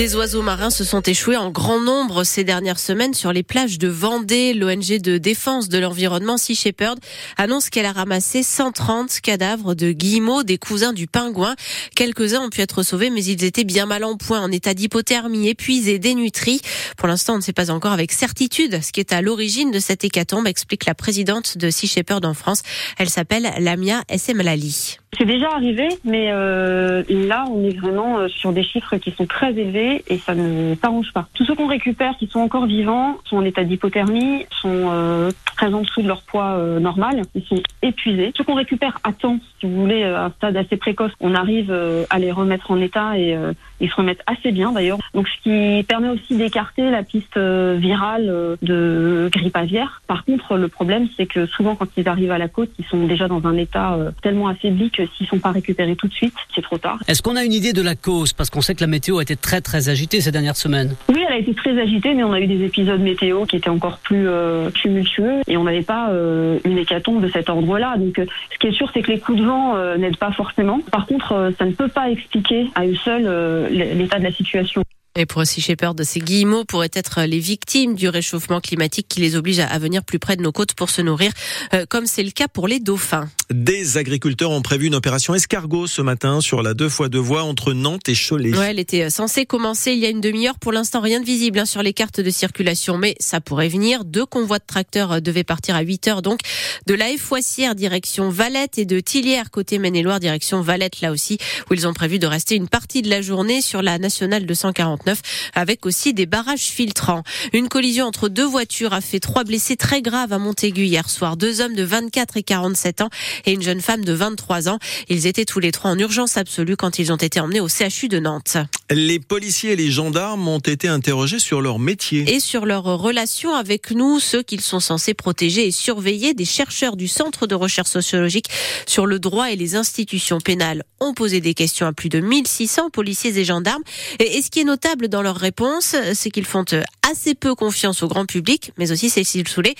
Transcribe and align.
Des 0.00 0.16
oiseaux 0.16 0.40
marins 0.40 0.70
se 0.70 0.82
sont 0.82 1.02
échoués 1.02 1.36
en 1.36 1.50
grand 1.50 1.78
nombre 1.78 2.24
ces 2.24 2.42
dernières 2.42 2.78
semaines 2.78 3.12
sur 3.12 3.34
les 3.34 3.42
plages 3.42 3.76
de 3.76 3.86
Vendée. 3.86 4.54
L'ONG 4.54 4.98
de 4.98 5.18
défense 5.18 5.68
de 5.68 5.76
l'environnement 5.76 6.38
Sea 6.38 6.54
Shepherd 6.54 6.98
annonce 7.36 7.68
qu'elle 7.68 7.84
a 7.84 7.92
ramassé 7.92 8.42
130 8.42 9.20
cadavres 9.20 9.74
de 9.74 9.92
guillemots, 9.92 10.42
des 10.42 10.56
cousins 10.56 10.94
du 10.94 11.06
pingouin. 11.06 11.54
Quelques-uns 11.94 12.40
ont 12.40 12.48
pu 12.48 12.62
être 12.62 12.82
sauvés, 12.82 13.10
mais 13.10 13.22
ils 13.22 13.44
étaient 13.44 13.64
bien 13.64 13.84
mal 13.84 14.04
en 14.04 14.16
point, 14.16 14.40
en 14.40 14.50
état 14.50 14.72
d'hypothermie, 14.72 15.50
épuisés, 15.50 15.98
dénutris. 15.98 16.62
Pour 16.96 17.06
l'instant, 17.06 17.34
on 17.34 17.36
ne 17.36 17.42
sait 17.42 17.52
pas 17.52 17.70
encore 17.70 17.92
avec 17.92 18.10
certitude 18.12 18.82
ce 18.82 18.92
qui 18.92 19.00
est 19.00 19.12
à 19.12 19.20
l'origine 19.20 19.70
de 19.70 19.80
cette 19.80 20.02
hécatombe, 20.02 20.46
explique 20.46 20.86
la 20.86 20.94
présidente 20.94 21.58
de 21.58 21.68
Sea 21.68 21.86
Shepherd 21.86 22.24
en 22.24 22.32
France. 22.32 22.62
Elle 22.96 23.10
s'appelle 23.10 23.52
Lamia 23.58 24.02
Essemlali. 24.08 24.99
C'est 25.18 25.24
déjà 25.24 25.50
arrivé, 25.50 25.88
mais 26.04 26.28
euh, 26.30 27.02
là, 27.08 27.44
on 27.50 27.64
est 27.64 27.76
vraiment 27.76 28.18
euh, 28.18 28.28
sur 28.28 28.52
des 28.52 28.62
chiffres 28.62 28.96
qui 28.96 29.10
sont 29.10 29.26
très 29.26 29.50
élevés 29.50 30.04
et 30.06 30.18
ça 30.18 30.34
ne 30.34 30.74
s'arrange 30.76 31.12
pas. 31.12 31.26
Tous 31.34 31.44
ceux 31.44 31.54
qu'on 31.56 31.66
récupère 31.66 32.16
qui 32.16 32.28
sont 32.28 32.38
encore 32.38 32.66
vivants 32.66 33.18
sont 33.24 33.38
en 33.38 33.44
état 33.44 33.64
d'hypothermie, 33.64 34.46
sont 34.50 34.88
euh, 34.92 35.30
très 35.60 35.74
en 35.74 35.82
dessous 35.82 36.00
de 36.00 36.08
leur 36.08 36.22
poids 36.22 36.56
euh, 36.56 36.80
normal, 36.80 37.20
ils 37.34 37.44
sont 37.44 37.62
épuisés. 37.82 38.32
Ceux 38.34 38.44
qu'on 38.44 38.54
récupère 38.54 38.98
à 39.04 39.12
temps, 39.12 39.38
si 39.58 39.66
vous 39.66 39.80
voulez, 39.82 40.04
à 40.04 40.26
un 40.26 40.30
stade 40.30 40.56
assez 40.56 40.78
précoce, 40.78 41.12
on 41.20 41.34
arrive 41.34 41.70
euh, 41.70 42.04
à 42.08 42.18
les 42.18 42.32
remettre 42.32 42.70
en 42.70 42.80
état 42.80 43.18
et 43.18 43.34
euh, 43.34 43.52
ils 43.80 43.90
se 43.90 43.94
remettent 43.96 44.22
assez 44.26 44.52
bien 44.52 44.72
d'ailleurs. 44.72 44.98
Donc 45.12 45.28
ce 45.28 45.42
qui 45.42 45.84
permet 45.84 46.08
aussi 46.08 46.36
d'écarter 46.36 46.88
la 46.90 47.02
piste 47.02 47.36
virale 47.36 48.56
de 48.62 49.28
grippe 49.32 49.56
aviaire. 49.56 50.02
Par 50.06 50.24
contre, 50.24 50.56
le 50.56 50.68
problème, 50.68 51.08
c'est 51.16 51.26
que 51.26 51.44
souvent 51.46 51.74
quand 51.74 51.88
ils 51.96 52.08
arrivent 52.08 52.30
à 52.30 52.38
la 52.38 52.48
côte, 52.48 52.70
ils 52.78 52.84
sont 52.86 53.06
déjà 53.06 53.28
dans 53.28 53.46
un 53.46 53.56
état 53.56 53.98
tellement 54.22 54.48
affaibli 54.48 54.90
que 54.90 54.99
s'ils 55.16 55.26
sont 55.26 55.38
pas 55.38 55.50
récupérés 55.50 55.96
tout 55.96 56.08
de 56.08 56.12
suite, 56.12 56.34
c'est 56.54 56.62
trop 56.62 56.78
tard. 56.78 56.98
Est-ce 57.08 57.22
qu'on 57.22 57.36
a 57.36 57.44
une 57.44 57.52
idée 57.52 57.72
de 57.72 57.82
la 57.82 57.94
cause? 57.94 58.32
Parce 58.32 58.50
qu'on 58.50 58.60
sait 58.60 58.74
que 58.74 58.80
la 58.80 58.86
météo 58.86 59.18
a 59.18 59.22
été 59.22 59.36
très 59.36 59.60
très 59.60 59.88
agitée 59.88 60.20
ces 60.20 60.32
dernières 60.32 60.56
semaines. 60.56 60.94
Oui, 61.08 61.22
elle 61.26 61.34
a 61.34 61.38
été 61.38 61.54
très 61.54 61.78
agitée, 61.80 62.14
mais 62.14 62.24
on 62.24 62.32
a 62.32 62.40
eu 62.40 62.46
des 62.46 62.64
épisodes 62.64 63.00
météo 63.00 63.46
qui 63.46 63.56
étaient 63.56 63.70
encore 63.70 63.98
plus 63.98 64.28
euh, 64.28 64.70
tumultueux 64.70 65.40
et 65.46 65.56
on 65.56 65.64
n'avait 65.64 65.82
pas 65.82 66.10
euh, 66.10 66.58
une 66.64 66.78
hécatombe 66.78 67.22
de 67.22 67.28
cet 67.28 67.48
ordre-là. 67.48 67.96
Donc, 67.96 68.18
euh, 68.18 68.26
ce 68.52 68.58
qui 68.58 68.68
est 68.68 68.72
sûr, 68.72 68.90
c'est 68.92 69.02
que 69.02 69.10
les 69.10 69.18
coups 69.18 69.38
de 69.38 69.44
vent 69.44 69.76
n'aident 69.96 70.16
pas 70.16 70.32
forcément. 70.32 70.80
Par 70.90 71.06
contre, 71.06 71.52
ça 71.58 71.64
ne 71.64 71.72
peut 71.72 71.88
pas 71.88 72.10
expliquer 72.10 72.70
à 72.74 72.86
eux 72.86 72.94
seuls 72.94 73.68
l'état 73.70 74.18
de 74.18 74.24
la 74.24 74.32
situation. 74.32 74.82
Et 75.20 75.26
pour 75.26 75.44
Shepherd, 75.44 75.98
de 75.98 76.02
ces 76.02 76.18
guillemots 76.18 76.64
pourraient 76.64 76.88
être 76.94 77.24
les 77.24 77.40
victimes 77.40 77.94
du 77.94 78.08
réchauffement 78.08 78.58
climatique 78.58 79.06
qui 79.06 79.20
les 79.20 79.36
oblige 79.36 79.58
à 79.58 79.78
venir 79.78 80.02
plus 80.02 80.18
près 80.18 80.34
de 80.34 80.40
nos 80.40 80.50
côtes 80.50 80.72
pour 80.72 80.88
se 80.88 81.02
nourrir, 81.02 81.30
euh, 81.74 81.84
comme 81.86 82.06
c'est 82.06 82.22
le 82.22 82.30
cas 82.30 82.48
pour 82.48 82.66
les 82.66 82.80
dauphins. 82.80 83.28
Des 83.50 83.98
agriculteurs 83.98 84.50
ont 84.50 84.62
prévu 84.62 84.86
une 84.86 84.94
opération 84.94 85.34
escargot 85.34 85.86
ce 85.86 86.00
matin 86.00 86.40
sur 86.40 86.62
la 86.62 86.72
deux 86.72 86.88
fois 86.88 87.10
deux 87.10 87.18
voies 87.18 87.42
entre 87.42 87.74
Nantes 87.74 88.08
et 88.08 88.14
Cholet. 88.14 88.56
Ouais, 88.56 88.70
elle 88.70 88.78
était 88.78 89.10
censée 89.10 89.44
commencer 89.44 89.92
il 89.92 89.98
y 89.98 90.06
a 90.06 90.08
une 90.08 90.22
demi-heure. 90.22 90.58
Pour 90.58 90.72
l'instant, 90.72 91.02
rien 91.02 91.20
de 91.20 91.26
visible 91.26 91.58
hein, 91.58 91.66
sur 91.66 91.82
les 91.82 91.92
cartes 91.92 92.20
de 92.20 92.30
circulation, 92.30 92.96
mais 92.96 93.14
ça 93.20 93.42
pourrait 93.42 93.68
venir. 93.68 94.06
Deux 94.06 94.24
convois 94.24 94.58
de 94.58 94.64
tracteurs 94.66 95.12
euh, 95.12 95.20
devaient 95.20 95.44
partir 95.44 95.74
à 95.74 95.82
8 95.82 96.08
heures, 96.08 96.22
donc 96.22 96.40
de 96.86 96.94
la 96.94 97.08
Foissière 97.18 97.74
direction 97.74 98.30
Valette 98.30 98.78
et 98.78 98.86
de 98.86 99.00
Tillières 99.00 99.50
côté 99.50 99.78
Maine-et-Loire 99.78 100.20
direction 100.20 100.62
Valette, 100.62 101.02
là 101.02 101.12
aussi, 101.12 101.36
où 101.70 101.74
ils 101.74 101.86
ont 101.86 101.92
prévu 101.92 102.18
de 102.18 102.26
rester 102.26 102.54
une 102.54 102.68
partie 102.68 103.02
de 103.02 103.10
la 103.10 103.20
journée 103.20 103.60
sur 103.60 103.82
la 103.82 103.98
nationale 103.98 104.46
249, 104.46 105.09
avec 105.54 105.86
aussi 105.86 106.14
des 106.14 106.26
barrages 106.26 106.60
filtrants. 106.60 107.22
Une 107.52 107.68
collision 107.68 108.06
entre 108.06 108.28
deux 108.28 108.46
voitures 108.46 108.92
a 108.92 109.00
fait 109.00 109.20
trois 109.20 109.44
blessés 109.44 109.76
très 109.76 110.02
graves 110.02 110.32
à 110.32 110.38
Montaigu 110.38 110.84
hier 110.84 111.08
soir. 111.08 111.36
Deux 111.36 111.60
hommes 111.60 111.74
de 111.74 111.82
24 111.82 112.36
et 112.36 112.42
47 112.42 113.02
ans 113.02 113.10
et 113.46 113.52
une 113.52 113.62
jeune 113.62 113.80
femme 113.80 114.04
de 114.04 114.12
23 114.12 114.68
ans. 114.68 114.78
Ils 115.08 115.26
étaient 115.26 115.44
tous 115.44 115.60
les 115.60 115.72
trois 115.72 115.90
en 115.90 115.98
urgence 115.98 116.36
absolue 116.36 116.76
quand 116.76 116.98
ils 116.98 117.12
ont 117.12 117.16
été 117.16 117.40
emmenés 117.40 117.60
au 117.60 117.68
CHU 117.68 118.08
de 118.08 118.18
Nantes. 118.18 118.56
Les 118.90 119.20
policiers 119.20 119.72
et 119.72 119.76
les 119.76 119.90
gendarmes 119.90 120.46
ont 120.48 120.58
été 120.58 120.88
interrogés 120.88 121.38
sur 121.38 121.60
leur 121.60 121.78
métier. 121.78 122.34
Et 122.34 122.40
sur 122.40 122.66
leur 122.66 122.84
relation 122.84 123.54
avec 123.54 123.90
nous, 123.90 124.20
ceux 124.20 124.42
qu'ils 124.42 124.60
sont 124.60 124.80
censés 124.80 125.14
protéger 125.14 125.66
et 125.66 125.70
surveiller, 125.70 126.34
des 126.34 126.44
chercheurs 126.44 126.96
du 126.96 127.08
Centre 127.08 127.46
de 127.46 127.54
recherche 127.54 127.88
sociologique 127.88 128.46
sur 128.86 129.06
le 129.06 129.18
droit 129.18 129.50
et 129.50 129.56
les 129.56 129.76
institutions 129.76 130.40
pénales 130.40 130.84
ont 131.00 131.14
posé 131.14 131.40
des 131.40 131.54
questions 131.54 131.86
à 131.86 131.92
plus 131.92 132.08
de 132.08 132.20
1600 132.20 132.90
policiers 132.90 133.38
et 133.38 133.44
gendarmes. 133.44 133.82
Et, 134.18 134.42
ce 134.42 134.50
qui 134.50 134.60
est 134.60 134.64
notable 134.64 134.89
dans 134.96 135.22
leurs 135.22 135.36
réponses, 135.36 135.94
c'est 136.14 136.30
qu'ils 136.30 136.46
font 136.46 136.64
assez 137.10 137.34
peu 137.34 137.54
confiance 137.54 138.02
au 138.02 138.08
grand 138.08 138.26
public, 138.26 138.72
mais 138.78 138.92
aussi 138.92 139.10
Cécile 139.10 139.48
Soulet, 139.48 139.74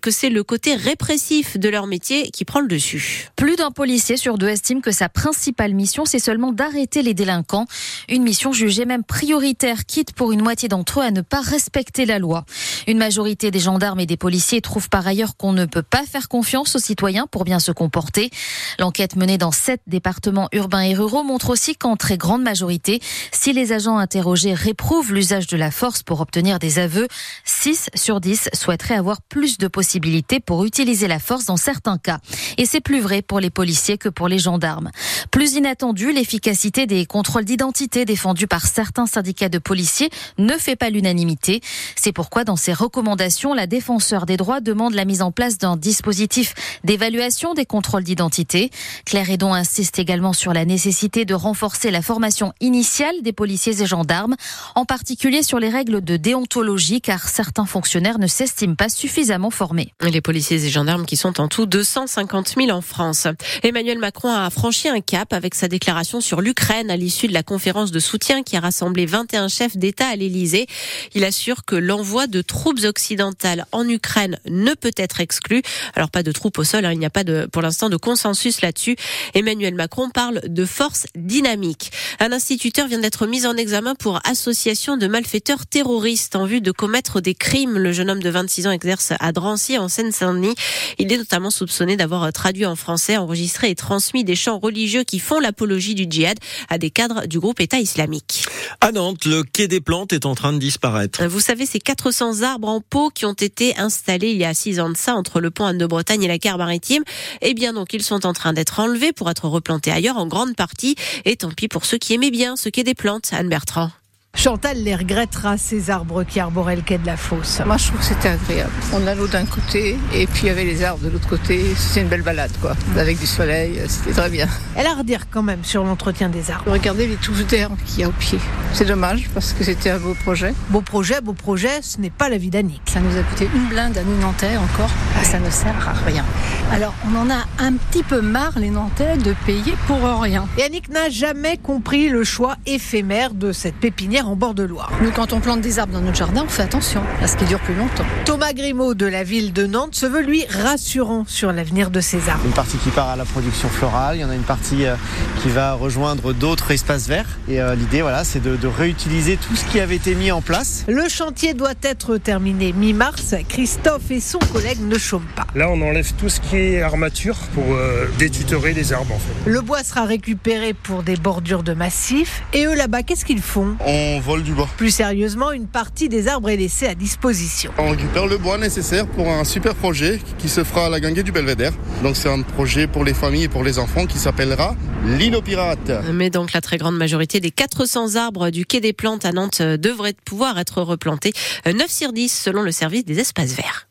que 0.00 0.10
c'est 0.10 0.30
le 0.30 0.44
côté 0.44 0.74
répressif 0.74 1.58
de 1.58 1.68
leur 1.68 1.86
métier 1.86 2.30
qui 2.30 2.44
prend 2.44 2.60
le 2.60 2.68
dessus. 2.68 3.28
Plus 3.36 3.56
d'un 3.56 3.70
policier 3.70 4.16
sur 4.16 4.38
deux 4.38 4.48
estime 4.48 4.80
que 4.80 4.92
sa 4.92 5.08
principale 5.08 5.74
mission, 5.74 6.04
c'est 6.04 6.18
seulement 6.18 6.52
d'arrêter 6.52 7.02
les 7.02 7.14
délinquants. 7.14 7.66
Une 8.08 8.22
mission 8.22 8.52
jugée 8.52 8.84
même 8.84 9.04
prioritaire, 9.04 9.86
quitte 9.86 10.12
pour 10.12 10.32
une 10.32 10.42
moitié 10.42 10.68
d'entre 10.68 11.00
eux 11.00 11.02
à 11.02 11.10
ne 11.10 11.22
pas 11.22 11.40
respecter 11.40 12.06
la 12.06 12.18
loi. 12.18 12.44
Une 12.86 12.98
majorité 12.98 13.50
des 13.50 13.58
gendarmes 13.58 14.00
et 14.00 14.06
des 14.06 14.16
policiers 14.16 14.60
trouvent 14.60 14.88
par 14.88 15.06
ailleurs 15.06 15.36
qu'on 15.36 15.52
ne 15.52 15.64
peut 15.64 15.82
pas 15.82 16.04
faire 16.04 16.28
confiance 16.28 16.76
aux 16.76 16.80
citoyens 16.80 17.26
pour 17.26 17.44
bien 17.44 17.58
se 17.58 17.72
comporter. 17.72 18.30
L'enquête 18.78 19.16
menée 19.16 19.38
dans 19.38 19.52
sept 19.52 19.80
départements 19.86 20.48
urbains 20.52 20.82
et 20.82 20.94
ruraux 20.94 21.24
montre 21.24 21.50
aussi 21.50 21.74
qu'en 21.74 21.96
très 21.96 22.16
grande 22.16 22.42
majorité, 22.42 23.00
si 23.32 23.52
les 23.52 23.72
agents 23.72 23.98
interrogés 23.98 24.54
réprouvent 24.54 25.12
l'usage 25.12 25.46
de 25.46 25.56
la 25.56 25.70
force 25.70 26.02
pour 26.02 26.20
obtenir 26.20 26.58
des 26.58 26.75
aveux, 26.78 27.08
6 27.44 27.90
sur 27.94 28.20
10 28.20 28.50
souhaiteraient 28.52 28.94
avoir 28.94 29.22
plus 29.22 29.58
de 29.58 29.68
possibilités 29.68 30.40
pour 30.40 30.64
utiliser 30.64 31.08
la 31.08 31.18
force 31.18 31.46
dans 31.46 31.56
certains 31.56 31.98
cas. 31.98 32.18
Et 32.58 32.66
c'est 32.66 32.80
plus 32.80 33.00
vrai 33.00 33.22
pour 33.22 33.40
les 33.40 33.50
policiers 33.50 33.98
que 33.98 34.08
pour 34.08 34.28
les 34.28 34.38
gendarmes. 34.38 34.90
Plus 35.30 35.54
inattendu, 35.54 36.12
l'efficacité 36.12 36.86
des 36.86 37.06
contrôles 37.06 37.44
d'identité 37.44 38.04
défendus 38.04 38.46
par 38.46 38.66
certains 38.66 39.06
syndicats 39.06 39.48
de 39.48 39.58
policiers 39.58 40.10
ne 40.38 40.54
fait 40.54 40.76
pas 40.76 40.90
l'unanimité. 40.90 41.60
C'est 41.94 42.12
pourquoi 42.12 42.44
dans 42.44 42.56
ses 42.56 42.72
recommandations, 42.72 43.54
la 43.54 43.66
défenseur 43.66 44.26
des 44.26 44.36
droits 44.36 44.60
demande 44.60 44.94
la 44.94 45.04
mise 45.04 45.22
en 45.22 45.32
place 45.32 45.58
d'un 45.58 45.76
dispositif 45.76 46.54
d'évaluation 46.84 47.54
des 47.54 47.66
contrôles 47.66 48.04
d'identité. 48.04 48.70
Claire 49.04 49.30
Edon 49.30 49.52
insiste 49.52 49.98
également 49.98 50.32
sur 50.32 50.52
la 50.52 50.64
nécessité 50.64 51.24
de 51.24 51.34
renforcer 51.34 51.90
la 51.90 52.02
formation 52.02 52.52
initiale 52.60 53.22
des 53.22 53.32
policiers 53.32 53.80
et 53.82 53.86
gendarmes, 53.86 54.36
en 54.74 54.84
particulier 54.84 55.42
sur 55.42 55.58
les 55.58 55.68
règles 55.68 56.02
de 56.02 56.16
déontologie, 56.16 56.65
car 57.02 57.28
certains 57.28 57.64
fonctionnaires 57.64 58.18
ne 58.18 58.26
s'estiment 58.26 58.74
pas 58.74 58.88
suffisamment 58.88 59.50
formés. 59.50 59.92
Les 60.02 60.20
policiers 60.20 60.64
et 60.64 60.68
gendarmes 60.68 61.06
qui 61.06 61.16
sont 61.16 61.40
en 61.40 61.48
tout 61.48 61.66
250 61.66 62.54
000 62.56 62.70
en 62.70 62.80
France. 62.80 63.28
Emmanuel 63.62 63.98
Macron 63.98 64.30
a 64.32 64.50
franchi 64.50 64.88
un 64.88 65.00
cap 65.00 65.32
avec 65.32 65.54
sa 65.54 65.68
déclaration 65.68 66.20
sur 66.20 66.40
l'Ukraine 66.40 66.90
à 66.90 66.96
l'issue 66.96 67.28
de 67.28 67.32
la 67.32 67.42
conférence 67.42 67.92
de 67.92 67.98
soutien 67.98 68.42
qui 68.42 68.56
a 68.56 68.60
rassemblé 68.60 69.06
21 69.06 69.48
chefs 69.48 69.76
d'État 69.76 70.08
à 70.08 70.16
l'Élysée. 70.16 70.66
Il 71.14 71.24
assure 71.24 71.64
que 71.64 71.76
l'envoi 71.76 72.26
de 72.26 72.42
troupes 72.42 72.84
occidentales 72.84 73.66
en 73.72 73.88
Ukraine 73.88 74.38
ne 74.48 74.74
peut 74.74 74.94
être 74.96 75.20
exclu. 75.20 75.62
Alors 75.94 76.10
pas 76.10 76.22
de 76.22 76.32
troupes 76.32 76.58
au 76.58 76.64
sol, 76.64 76.84
hein, 76.84 76.92
il 76.92 76.98
n'y 76.98 77.06
a 77.06 77.10
pas 77.10 77.24
de, 77.24 77.48
pour 77.50 77.62
l'instant 77.62 77.88
de 77.88 77.96
consensus 77.96 78.60
là-dessus. 78.60 78.96
Emmanuel 79.34 79.74
Macron 79.74 80.10
parle 80.10 80.40
de 80.46 80.64
force 80.64 81.06
dynamique. 81.14 81.92
Un 82.20 82.32
instituteur 82.32 82.88
vient 82.88 82.98
d'être 82.98 83.26
mis 83.26 83.46
en 83.46 83.56
examen 83.56 83.94
pour 83.94 84.20
association 84.24 84.96
de 84.96 85.06
malfaiteurs 85.06 85.66
terroristes 85.66 86.36
en 86.36 86.46
vue 86.46 86.55
de 86.60 86.70
commettre 86.70 87.20
des 87.20 87.34
crimes. 87.34 87.78
Le 87.78 87.92
jeune 87.92 88.10
homme 88.10 88.22
de 88.22 88.30
26 88.30 88.66
ans 88.66 88.70
exerce 88.70 89.12
à 89.20 89.32
Drancy 89.32 89.78
en 89.78 89.88
Seine-Saint-Denis. 89.88 90.54
Il 90.98 91.12
est 91.12 91.16
notamment 91.18 91.50
soupçonné 91.50 91.96
d'avoir 91.96 92.32
traduit 92.32 92.66
en 92.66 92.76
français, 92.76 93.16
enregistré 93.16 93.70
et 93.70 93.74
transmis 93.74 94.24
des 94.24 94.36
chants 94.36 94.58
religieux 94.58 95.04
qui 95.04 95.18
font 95.18 95.40
l'apologie 95.40 95.94
du 95.94 96.06
djihad 96.08 96.38
à 96.68 96.78
des 96.78 96.90
cadres 96.90 97.26
du 97.26 97.38
groupe 97.38 97.60
État 97.60 97.78
islamique. 97.78 98.44
À 98.80 98.92
Nantes, 98.92 99.24
le 99.24 99.42
quai 99.42 99.68
des 99.68 99.80
plantes 99.80 100.12
est 100.12 100.26
en 100.26 100.34
train 100.34 100.52
de 100.52 100.58
disparaître. 100.58 101.24
Vous 101.26 101.40
savez, 101.40 101.66
ces 101.66 101.78
400 101.78 102.42
arbres 102.42 102.68
en 102.68 102.80
pot 102.80 103.10
qui 103.10 103.24
ont 103.24 103.32
été 103.32 103.76
installés 103.78 104.30
il 104.30 104.38
y 104.38 104.44
a 104.44 104.54
six 104.54 104.80
ans 104.80 104.90
de 104.90 104.96
ça 104.96 105.14
entre 105.14 105.40
le 105.40 105.50
pont 105.50 105.66
Anne-de-Bretagne 105.66 106.22
et 106.22 106.28
la 106.28 106.38
gare 106.38 106.58
maritime, 106.58 107.02
eh 107.40 107.54
bien 107.54 107.72
donc 107.72 107.92
ils 107.92 108.02
sont 108.02 108.26
en 108.26 108.32
train 108.32 108.52
d'être 108.52 108.80
enlevés 108.80 109.12
pour 109.12 109.30
être 109.30 109.48
replantés 109.48 109.90
ailleurs 109.90 110.16
en 110.16 110.26
grande 110.26 110.54
partie. 110.56 110.96
Et 111.24 111.36
tant 111.36 111.50
pis 111.50 111.68
pour 111.68 111.84
ceux 111.84 111.98
qui 111.98 112.14
aimaient 112.14 112.30
bien 112.30 112.56
ce 112.56 112.68
quai 112.68 112.84
des 112.84 112.94
plantes, 112.94 113.30
Anne 113.32 113.48
Bertrand. 113.48 113.90
Chantal 114.36 114.76
les 114.82 114.94
regrettera, 114.94 115.56
ces 115.56 115.88
arbres 115.88 116.22
qui 116.22 116.40
arboraient 116.40 116.76
le 116.76 116.82
quai 116.82 116.98
de 116.98 117.06
la 117.06 117.16
fosse. 117.16 117.62
Moi, 117.64 117.78
je 117.78 117.86
trouve 117.88 118.00
que 118.00 118.04
c'était 118.04 118.28
agréable. 118.28 118.70
On 118.92 119.06
a 119.06 119.14
l'eau 119.14 119.26
d'un 119.26 119.46
côté 119.46 119.96
et 120.14 120.26
puis 120.26 120.42
il 120.42 120.46
y 120.48 120.50
avait 120.50 120.64
les 120.64 120.84
arbres 120.84 121.02
de 121.02 121.08
l'autre 121.08 121.26
côté. 121.26 121.64
C'était 121.74 122.02
une 122.02 122.08
belle 122.08 122.22
balade, 122.22 122.52
quoi. 122.60 122.76
Avec 122.98 123.18
du 123.18 123.26
soleil, 123.26 123.80
c'était 123.88 124.12
très 124.12 124.28
bien. 124.28 124.46
Elle 124.76 124.86
a 124.86 124.94
redire 124.94 125.30
quand 125.30 125.42
même 125.42 125.64
sur 125.64 125.82
l'entretien 125.84 126.28
des 126.28 126.50
arbres. 126.50 126.70
Regardez 126.70 127.06
les 127.06 127.16
touffes 127.16 127.46
d'herbe 127.46 127.76
qu'il 127.86 128.00
y 128.00 128.04
a 128.04 128.08
au 128.08 128.12
pied. 128.12 128.38
C'est 128.74 128.84
dommage 128.84 129.30
parce 129.32 129.54
que 129.54 129.64
c'était 129.64 129.88
un 129.88 129.98
beau 129.98 130.14
projet. 130.14 130.52
Beau 130.68 130.82
projet, 130.82 131.22
beau 131.22 131.32
projet, 131.32 131.80
ce 131.80 131.98
n'est 131.98 132.10
pas 132.10 132.28
la 132.28 132.36
vie 132.36 132.50
d'Annick. 132.50 132.82
Ça 132.86 133.00
nous 133.00 133.16
a 133.16 133.22
coûté 133.22 133.48
une 133.54 133.68
blinde 133.68 133.96
à 133.96 134.02
nous 134.02 134.18
Nantais 134.20 134.58
encore. 134.58 134.90
Ça 135.22 135.40
ne 135.40 135.48
sert 135.48 135.88
à 135.88 135.94
rien. 136.04 136.26
Alors, 136.72 136.94
on 137.10 137.16
en 137.16 137.30
a 137.30 137.46
un 137.58 137.72
petit 137.72 138.02
peu 138.02 138.20
marre, 138.20 138.58
les 138.58 138.70
Nantais, 138.70 139.16
de 139.16 139.34
payer 139.46 139.74
pour 139.86 139.98
rien. 140.20 140.46
Et 140.58 140.62
Annick 140.62 140.90
n'a 140.90 141.08
jamais 141.08 141.56
compris 141.56 142.10
le 142.10 142.22
choix 142.22 142.56
éphémère 142.66 143.32
de 143.32 143.52
cette 143.52 143.76
pépinière 143.76 144.25
en 144.26 144.36
bord 144.36 144.54
de 144.54 144.62
Loire. 144.64 144.90
Nous, 145.02 145.10
quand 145.12 145.32
on 145.32 145.40
plante 145.40 145.60
des 145.60 145.78
arbres 145.78 145.92
dans 145.92 146.00
notre 146.00 146.16
jardin, 146.16 146.42
on 146.46 146.48
fait 146.48 146.62
attention 146.62 147.00
à 147.22 147.28
ce 147.28 147.36
qui 147.36 147.44
dure 147.44 147.60
plus 147.60 147.74
longtemps. 147.74 148.04
Thomas 148.24 148.52
Grimaud 148.52 148.94
de 148.94 149.06
la 149.06 149.22
ville 149.22 149.52
de 149.52 149.66
Nantes 149.66 149.94
se 149.94 150.06
veut 150.06 150.22
lui 150.22 150.44
rassurant 150.46 151.24
sur 151.28 151.52
l'avenir 151.52 151.90
de 151.90 152.00
ces 152.00 152.28
arbres. 152.28 152.44
Une 152.44 152.52
partie 152.52 152.76
qui 152.78 152.90
part 152.90 153.08
à 153.08 153.16
la 153.16 153.24
production 153.24 153.68
florale, 153.68 154.16
il 154.16 154.20
y 154.20 154.24
en 154.24 154.30
a 154.30 154.34
une 154.34 154.42
partie 154.42 154.84
euh, 154.86 154.96
qui 155.42 155.48
va 155.48 155.74
rejoindre 155.74 156.32
d'autres 156.32 156.70
espaces 156.72 157.06
verts. 157.06 157.38
Et 157.48 157.60
euh, 157.60 157.74
l'idée, 157.74 158.02
voilà, 158.02 158.24
c'est 158.24 158.40
de, 158.40 158.56
de 158.56 158.66
réutiliser 158.66 159.36
tout 159.36 159.54
ce 159.54 159.64
qui 159.64 159.78
avait 159.80 159.96
été 159.96 160.14
mis 160.14 160.32
en 160.32 160.40
place. 160.40 160.84
Le 160.88 161.08
chantier 161.08 161.54
doit 161.54 161.74
être 161.82 162.16
terminé 162.16 162.72
mi-mars. 162.72 163.34
Christophe 163.48 164.10
et 164.10 164.20
son 164.20 164.38
collègue 164.52 164.80
ne 164.80 164.98
chôment 164.98 165.26
pas. 165.36 165.46
Là, 165.54 165.70
on 165.70 165.80
enlève 165.82 166.12
tout 166.14 166.28
ce 166.28 166.40
qui 166.40 166.56
est 166.56 166.82
armature 166.82 167.36
pour 167.54 167.64
euh, 167.70 168.06
détutorer 168.18 168.72
les 168.74 168.92
arbres 168.92 169.14
en 169.14 169.18
fait. 169.18 169.50
Le 169.50 169.60
bois 169.60 169.84
sera 169.84 170.04
récupéré 170.04 170.74
pour 170.74 171.02
des 171.02 171.16
bordures 171.16 171.62
de 171.62 171.74
massifs. 171.74 172.42
Et 172.52 172.66
eux 172.66 172.74
là-bas, 172.74 173.02
qu'est-ce 173.02 173.24
qu'ils 173.24 173.42
font? 173.42 173.76
On 174.16 174.20
vole 174.20 174.42
du 174.42 174.54
bois. 174.54 174.66
Plus 174.78 174.92
sérieusement, 174.92 175.52
une 175.52 175.66
partie 175.66 176.08
des 176.08 176.26
arbres 176.26 176.48
est 176.48 176.56
laissée 176.56 176.86
à 176.86 176.94
disposition. 176.94 177.70
On 177.76 177.90
récupère 177.90 178.26
le 178.26 178.38
bois 178.38 178.56
nécessaire 178.56 179.06
pour 179.06 179.28
un 179.28 179.44
super 179.44 179.74
projet 179.74 180.20
qui 180.38 180.48
se 180.48 180.64
fera 180.64 180.86
à 180.86 180.88
la 180.88 181.00
gangue 181.00 181.20
du 181.20 181.32
Belvédère. 181.32 181.74
Donc 182.02 182.16
c'est 182.16 182.30
un 182.30 182.40
projet 182.40 182.86
pour 182.86 183.04
les 183.04 183.12
familles 183.12 183.42
et 183.42 183.48
pour 183.48 183.62
les 183.62 183.78
enfants 183.78 184.06
qui 184.06 184.16
s'appellera 184.16 184.74
l'île 185.04 185.36
aux 185.36 185.42
pirates. 185.42 185.92
Mais 186.14 186.30
donc 186.30 186.54
la 186.54 186.62
très 186.62 186.78
grande 186.78 186.96
majorité 186.96 187.40
des 187.40 187.50
400 187.50 188.14
arbres 188.14 188.48
du 188.48 188.64
quai 188.64 188.80
des 188.80 188.94
plantes 188.94 189.26
à 189.26 189.32
Nantes 189.32 189.60
devraient 189.60 190.16
pouvoir 190.24 190.58
être 190.58 190.80
replantés 190.80 191.34
9 191.66 191.86
sur 191.86 192.14
10 192.14 192.32
selon 192.32 192.62
le 192.62 192.72
service 192.72 193.04
des 193.04 193.20
espaces 193.20 193.52
verts. 193.52 193.86